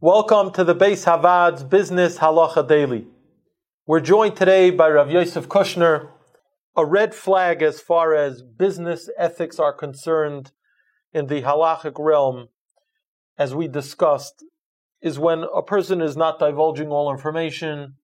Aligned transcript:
Welcome 0.00 0.52
to 0.52 0.62
the 0.62 0.76
Bais 0.76 1.06
HaVaad's 1.06 1.64
Business 1.64 2.18
Halacha 2.18 2.68
Daily. 2.68 3.08
We're 3.84 3.98
joined 3.98 4.36
today 4.36 4.70
by 4.70 4.90
Rav 4.90 5.10
Yosef 5.10 5.48
Kushner. 5.48 6.10
A 6.76 6.86
red 6.86 7.16
flag 7.16 7.62
as 7.62 7.80
far 7.80 8.14
as 8.14 8.40
business 8.40 9.10
ethics 9.18 9.58
are 9.58 9.72
concerned 9.72 10.52
in 11.12 11.26
the 11.26 11.42
halachic 11.42 11.94
realm, 11.98 12.46
as 13.36 13.56
we 13.56 13.66
discussed, 13.66 14.44
is 15.02 15.18
when 15.18 15.42
a 15.52 15.64
person 15.64 16.00
is 16.00 16.16
not 16.16 16.38
divulging 16.38 16.90
all 16.90 17.10
information, 17.10 17.94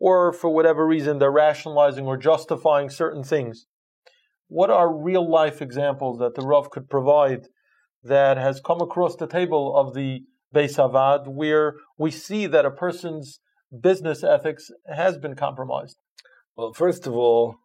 or 0.00 0.32
for 0.32 0.52
whatever 0.52 0.84
reason 0.84 1.20
they're 1.20 1.30
rationalizing 1.30 2.04
or 2.04 2.16
justifying 2.16 2.90
certain 2.90 3.22
things. 3.22 3.66
What 4.48 4.70
are 4.70 4.92
real 4.92 5.30
life 5.30 5.62
examples 5.62 6.18
that 6.18 6.34
the 6.34 6.42
Rav 6.42 6.70
could 6.70 6.90
provide 6.90 7.46
that 8.02 8.38
has 8.38 8.60
come 8.60 8.80
across 8.80 9.14
the 9.14 9.28
table 9.28 9.76
of 9.78 9.94
the 9.94 10.24
Bais 10.54 10.76
HaVaad, 10.76 11.28
where 11.28 11.74
we 11.96 12.10
see 12.10 12.46
that 12.46 12.64
a 12.64 12.70
person's 12.70 13.40
business 13.80 14.24
ethics 14.24 14.70
has 14.86 15.18
been 15.18 15.34
compromised? 15.34 15.98
Well, 16.56 16.72
first 16.72 17.06
of 17.06 17.14
all, 17.14 17.56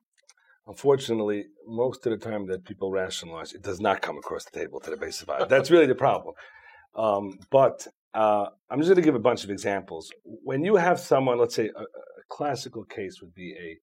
unfortunately, 0.68 1.46
most 1.68 2.06
of 2.06 2.12
the 2.12 2.24
time 2.24 2.48
that 2.48 2.66
people 2.66 2.92
rationalize, 2.92 3.54
it 3.54 3.62
does 3.62 3.80
not 3.80 4.02
come 4.02 4.18
across 4.18 4.46
the 4.46 4.60
table 4.60 4.80
to 4.82 4.90
the 4.90 4.98
Bais 4.98 5.24
HaVaad. 5.24 5.50
That's 5.50 5.72
really 5.72 5.88
the 5.88 5.96
problem. 5.96 6.36
Um, 6.96 7.40
but 7.50 7.88
uh, 8.14 8.48
I'm 8.70 8.80
just 8.80 8.90
going 8.90 8.98
to 8.98 9.02
give 9.02 9.16
a 9.16 9.20
bunch 9.20 9.44
of 9.44 9.50
examples. 9.50 10.12
When 10.24 10.64
you 10.64 10.76
have 10.76 11.00
someone, 11.00 11.40
let's 11.40 11.56
say 11.56 11.72
a, 11.76 11.82
a 11.82 12.24
classical 12.30 12.84
case 12.84 13.22
would 13.22 13.34
be 13.34 13.54
a, 13.54 13.78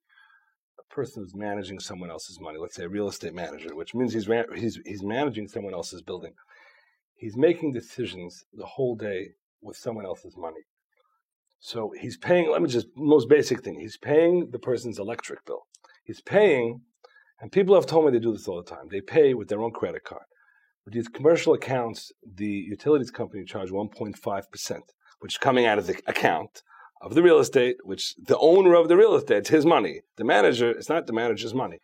a, 0.81 0.95
person 0.95 1.23
who's 1.23 1.35
managing 1.35 1.81
someone 1.81 2.11
else's 2.11 2.39
money, 2.41 2.59
let's 2.59 2.77
say 2.77 2.85
a 2.85 2.89
real 2.89 3.09
estate 3.09 3.35
manager, 3.35 3.75
which 3.75 3.95
means 3.95 4.13
he's, 4.13 4.29
he's, 4.55 4.79
he's 4.85 5.03
managing 5.03 5.49
someone 5.49 5.75
else's 5.75 6.03
building 6.03 6.33
he's 7.21 7.37
making 7.37 7.73
decisions 7.73 8.45
the 8.55 8.65
whole 8.65 8.97
day 8.97 9.29
with 9.61 9.77
someone 9.77 10.07
else's 10.07 10.37
money. 10.39 10.65
So 11.61 11.93
he's 12.01 12.17
paying, 12.17 12.51
let 12.51 12.63
me 12.63 12.69
just, 12.69 12.87
most 12.97 13.29
basic 13.29 13.63
thing, 13.63 13.79
he's 13.79 13.99
paying 13.99 14.51
the 14.51 14.59
person's 14.59 14.99
electric 14.99 15.45
bill. 15.45 15.67
He's 16.03 16.23
paying, 16.23 16.81
and 17.39 17.53
people 17.53 17.75
have 17.75 17.85
told 17.85 18.07
me 18.07 18.13
they 18.13 18.19
do 18.19 18.33
this 18.33 18.49
all 18.49 18.57
the 18.57 18.71
time, 18.71 18.89
they 18.91 19.03
pay 19.03 19.35
with 19.35 19.49
their 19.49 19.63
own 19.63 19.73
credit 19.73 20.03
card. 20.03 20.25
With 20.87 20.95
these 20.95 21.09
commercial 21.09 21.53
accounts, 21.53 22.11
the 22.25 22.47
utilities 22.47 23.11
company 23.11 23.45
charge 23.45 23.69
1.5%, 23.71 24.81
which 25.19 25.35
is 25.35 25.39
coming 25.39 25.67
out 25.67 25.79
of 25.79 25.87
the 25.87 26.01
account 26.07 26.63
of 27.03 27.15
the 27.15 27.23
real 27.23 27.39
estate, 27.39 27.77
which 27.85 28.15
the 28.17 28.39
owner 28.39 28.75
of 28.75 28.89
the 28.89 28.97
real 28.97 29.15
estate, 29.15 29.39
it's 29.39 29.51
his 29.51 29.67
money. 29.67 30.01
The 30.17 30.25
manager, 30.25 30.71
it's 30.71 30.89
not 30.89 31.07
the 31.07 31.13
manager's 31.13 31.53
money. 31.53 31.81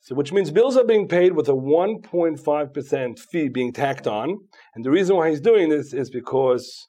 So, 0.00 0.14
which 0.14 0.32
means 0.32 0.50
bills 0.50 0.76
are 0.76 0.84
being 0.84 1.08
paid 1.08 1.32
with 1.32 1.48
a 1.48 1.52
1.5% 1.52 3.18
fee 3.18 3.48
being 3.48 3.72
tacked 3.72 4.06
on. 4.06 4.38
And 4.74 4.84
the 4.84 4.90
reason 4.90 5.16
why 5.16 5.30
he's 5.30 5.40
doing 5.40 5.68
this 5.68 5.92
is 5.92 6.10
because 6.10 6.88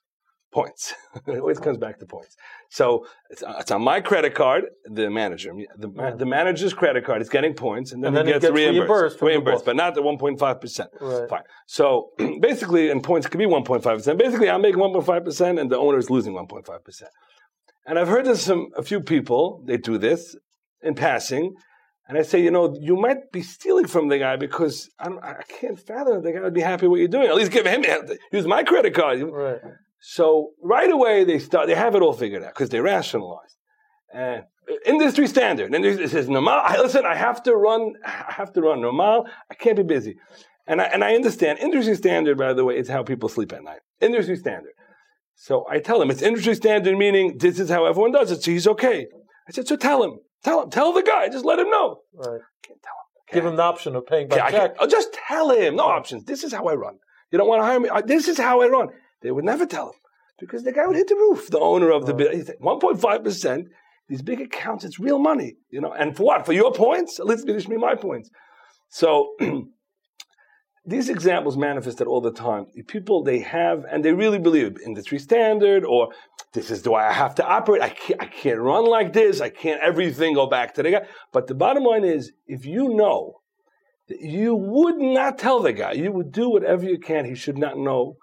points. 0.51 0.93
it 1.27 1.39
always 1.39 1.59
comes 1.59 1.77
back 1.77 1.99
to 1.99 2.05
points. 2.05 2.35
So 2.69 3.05
it's, 3.29 3.43
uh, 3.43 3.55
it's 3.59 3.71
on 3.71 3.81
my 3.81 4.01
credit 4.01 4.33
card, 4.33 4.65
the 4.85 5.09
manager, 5.09 5.51
the, 5.77 5.91
yeah. 5.95 6.11
the 6.11 6.25
manager's 6.25 6.73
credit 6.73 7.05
card 7.05 7.21
is 7.21 7.29
getting 7.29 7.53
points, 7.53 7.91
and 7.91 8.03
then, 8.03 8.09
and 8.09 8.17
then 8.17 8.25
he 8.27 8.33
gets, 8.33 8.45
gets 8.45 8.55
reimbursed, 8.55 9.21
reimbursed, 9.21 9.21
reimbursed 9.21 9.65
but 9.65 9.75
not 9.75 9.95
the 9.95 10.01
1.5%. 10.01 10.87
Right. 10.99 11.29
Fine. 11.29 11.41
So 11.67 12.11
basically, 12.41 12.89
and 12.89 13.03
points 13.03 13.27
could 13.27 13.37
be 13.37 13.45
1.5%. 13.45 14.17
Basically, 14.17 14.49
I'm 14.49 14.61
making 14.61 14.79
1.5%, 14.79 15.59
and 15.59 15.71
the 15.71 15.77
owner 15.77 15.97
is 15.97 16.09
losing 16.09 16.33
1.5%. 16.33 17.03
And 17.85 17.97
I've 17.97 18.09
heard 18.09 18.25
this 18.25 18.47
from 18.47 18.67
a 18.75 18.83
few 18.83 18.99
people, 18.99 19.63
they 19.65 19.77
do 19.77 19.97
this 19.97 20.35
in 20.81 20.93
passing, 20.93 21.53
and 22.07 22.17
I 22.17 22.21
say, 22.21 22.41
you 22.41 22.51
know, 22.51 22.73
you 22.79 22.95
might 22.95 23.31
be 23.31 23.41
stealing 23.41 23.87
from 23.87 24.07
the 24.07 24.17
guy 24.17 24.37
because 24.37 24.89
I, 24.99 25.09
I 25.09 25.43
can't 25.59 25.77
fathom 25.79 26.23
the 26.23 26.31
guy 26.31 26.39
would 26.39 26.53
be 26.53 26.61
happy 26.61 26.87
with 26.87 26.91
what 26.91 26.99
you're 26.99 27.07
doing. 27.09 27.27
At 27.27 27.35
least 27.35 27.51
give 27.51 27.65
him 27.65 27.83
use 28.31 28.45
my 28.45 28.63
credit 28.63 28.93
card. 28.93 29.21
Right. 29.21 29.59
So 29.99 30.51
right 30.63 30.89
away 30.89 31.25
they 31.25 31.39
start. 31.39 31.67
They 31.67 31.75
have 31.75 31.95
it 31.95 32.01
all 32.01 32.13
figured 32.13 32.43
out 32.43 32.53
because 32.53 32.69
they 32.69 32.79
rationalize. 32.79 33.57
And 34.13 34.43
industry 34.85 35.27
standard. 35.27 35.73
And 35.73 35.85
it 35.85 36.09
says 36.09 36.29
normal. 36.29 36.61
Listen, 36.77 37.05
I 37.05 37.15
have 37.15 37.43
to 37.43 37.55
run. 37.55 37.93
I 38.05 38.31
have 38.33 38.53
to 38.53 38.61
run 38.61 38.81
normal. 38.81 39.27
I 39.51 39.55
can't 39.55 39.75
be 39.75 39.83
busy. 39.83 40.15
And 40.65 40.81
I, 40.81 40.85
and 40.85 41.03
I 41.03 41.15
understand 41.15 41.59
industry 41.59 41.95
standard. 41.95 42.37
By 42.37 42.53
the 42.53 42.63
way, 42.63 42.77
is 42.77 42.87
how 42.87 43.03
people 43.03 43.27
sleep 43.27 43.51
at 43.51 43.63
night. 43.63 43.79
Industry 43.99 44.37
standard. 44.37 44.73
So 45.35 45.65
I 45.69 45.79
tell 45.79 46.01
him 46.01 46.09
it's 46.09 46.21
industry 46.21 46.55
standard, 46.55 46.97
meaning 46.97 47.37
this 47.37 47.59
is 47.59 47.69
how 47.69 47.85
everyone 47.85 48.11
does 48.11 48.31
it. 48.31 48.43
So 48.43 48.51
he's 48.51 48.67
okay. 48.67 49.07
I 49.47 49.51
said, 49.51 49.67
so 49.67 49.75
tell 49.75 50.03
him. 50.03 50.19
Tell 50.43 50.63
him. 50.63 50.69
Tell 50.69 50.93
the 50.93 51.03
guy. 51.03 51.29
Just 51.29 51.45
let 51.45 51.59
him 51.59 51.69
know. 51.69 52.01
Right. 52.13 52.41
Can't 52.63 52.81
tell 52.81 52.93
him. 52.93 53.33
Give 53.33 53.45
him 53.45 53.55
the 53.57 53.63
option 53.63 53.95
of 53.95 54.05
paying 54.05 54.27
by 54.29 54.37
I 54.37 54.39
check. 54.39 54.51
can't- 54.51 54.73
oh, 54.79 54.87
just 54.87 55.11
tell 55.27 55.49
him. 55.51 55.75
No 55.75 55.83
options. 55.85 56.23
This 56.25 56.43
is 56.43 56.53
how 56.53 56.65
I 56.67 56.75
run. 56.75 56.97
You 57.31 57.37
don't 57.37 57.47
want 57.47 57.61
to 57.61 57.65
hire 57.65 57.79
me. 57.79 57.89
Uh, 57.89 58.01
This 58.01 58.27
is 58.27 58.37
how 58.37 58.61
I 58.61 58.67
run. 58.67 58.89
They 59.21 59.31
would 59.31 59.43
never 59.43 59.65
tell 59.65 59.87
him 59.87 59.95
because 60.39 60.63
the 60.63 60.71
guy 60.71 60.87
would 60.87 60.95
hit 60.95 61.07
the 61.07 61.15
roof. 61.15 61.49
The 61.49 61.59
owner 61.59 61.91
of 61.91 62.05
the 62.05 62.13
Right. 62.13 62.31
business. 62.31 62.55
One 62.59 62.79
point 62.79 63.01
five 63.01 63.23
percent. 63.23 63.67
These 64.07 64.21
big 64.21 64.39
accounts. 64.39 64.85
It's 64.85 64.99
real 64.99 65.19
money. 65.19 65.57
You 65.69 65.81
know. 65.81 65.91
And 65.91 66.15
for 66.15 66.23
what? 66.23 66.45
For 66.45 66.53
your 66.53 66.71
points? 66.71 67.19
At 67.19 67.25
least 67.25 67.45
finish 67.45 67.67
me 67.67 67.75
my 67.77 67.95
points. 67.95 68.29
So. 68.89 69.35
These 70.85 71.09
examples 71.09 71.57
manifested 71.57 72.07
all 72.07 72.21
the 72.21 72.31
time. 72.31 72.67
People 72.87 73.21
they 73.21 73.39
have 73.39 73.83
and 73.91 74.05
they 74.05 74.13
really 74.13 74.39
believe 74.39 74.77
industry 74.85 75.19
standard 75.19 75.83
or 75.83 76.07
this 76.57 76.71
is 76.71 76.81
the 76.81 76.89
way 76.89 77.03
I 77.03 77.13
have 77.13 77.35
to 77.35 77.45
operate. 77.45 77.83
I 77.83 77.89
can't, 77.89 78.19
I 78.19 78.25
can't 78.25 78.59
run 78.59 78.85
like 78.85 79.13
this. 79.13 79.41
I 79.41 79.49
can't 79.49 79.79
everything 79.79 80.33
go 80.33 80.47
back 80.47 80.73
to 80.73 80.81
the 80.81 80.89
guy. 80.89 81.05
But 81.31 81.45
the 81.45 81.53
bottom 81.53 81.83
line 81.83 82.03
is, 82.03 82.31
if 82.47 82.65
you 82.65 82.95
know 82.95 83.41
that 84.09 84.21
you 84.21 84.55
would 84.55 84.97
not 84.97 85.37
tell 85.37 85.59
the 85.59 85.71
guy, 85.71 85.91
you 85.91 86.11
would 86.11 86.31
do 86.31 86.49
whatever 86.49 86.83
you 86.83 86.97
can. 86.97 87.25
He 87.25 87.35
should 87.35 87.59
not 87.59 87.77
know. 87.77 88.17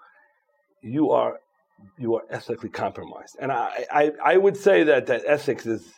You 0.81 1.11
are 1.11 1.39
you 1.97 2.15
are 2.15 2.23
ethically 2.29 2.67
compromised. 2.67 3.37
And 3.39 3.53
I, 3.53 3.85
I, 3.89 4.11
I 4.23 4.37
would 4.37 4.57
say 4.57 4.83
that, 4.83 5.05
that 5.05 5.21
ethics 5.25 5.65
is 5.65 5.93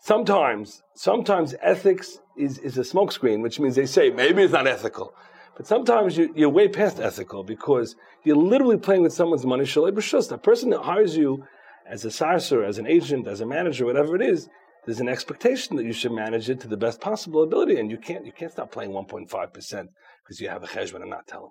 sometimes 0.00 0.82
sometimes 0.94 1.56
ethics 1.60 2.18
is, 2.36 2.58
is 2.58 2.78
a 2.78 2.82
smokescreen, 2.82 3.42
which 3.42 3.58
means 3.58 3.74
they 3.74 3.86
say 3.86 4.10
maybe 4.10 4.44
it's 4.44 4.52
not 4.52 4.68
ethical. 4.68 5.14
But 5.56 5.66
sometimes 5.66 6.16
you, 6.16 6.32
you're 6.36 6.48
way 6.48 6.68
past 6.68 7.00
ethical 7.00 7.42
because 7.42 7.96
you're 8.22 8.36
literally 8.36 8.78
playing 8.78 9.02
with 9.02 9.12
someone's 9.12 9.44
money. 9.44 9.64
A 9.64 10.38
person 10.38 10.70
that 10.70 10.82
hires 10.82 11.16
you 11.16 11.44
as 11.86 12.04
a 12.04 12.08
sarsur, 12.08 12.66
as 12.66 12.78
an 12.78 12.86
agent, 12.86 13.26
as 13.26 13.40
a 13.40 13.46
manager, 13.46 13.84
whatever 13.86 14.16
it 14.16 14.22
is, 14.22 14.48
there's 14.84 15.00
an 15.00 15.08
expectation 15.08 15.76
that 15.76 15.84
you 15.84 15.92
should 15.92 16.12
manage 16.12 16.50
it 16.50 16.60
to 16.60 16.68
the 16.68 16.76
best 16.76 17.00
possible 17.00 17.42
ability, 17.42 17.78
and 17.78 17.90
you 17.90 17.98
can't 17.98 18.26
you 18.26 18.32
can't 18.32 18.52
stop 18.52 18.72
playing 18.72 18.90
1.5 18.90 19.52
percent 19.52 19.90
because 20.24 20.40
you 20.40 20.48
have 20.48 20.62
a 20.62 20.66
cheshbon 20.66 21.02
and 21.02 21.10
not 21.10 21.26
tell 21.26 21.42
them. 21.42 21.50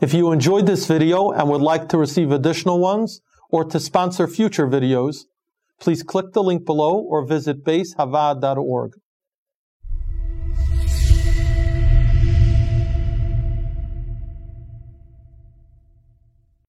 If 0.00 0.14
you 0.14 0.32
enjoyed 0.32 0.66
this 0.66 0.86
video 0.86 1.30
and 1.30 1.48
would 1.48 1.60
like 1.60 1.88
to 1.90 1.98
receive 1.98 2.30
additional 2.30 2.78
ones 2.78 3.20
or 3.50 3.64
to 3.64 3.80
sponsor 3.80 4.26
future 4.28 4.66
videos, 4.66 5.24
please 5.80 6.02
click 6.02 6.32
the 6.32 6.42
link 6.42 6.64
below 6.64 6.98
or 6.98 7.26
visit 7.26 7.64
baishavaad.org. 7.64 8.92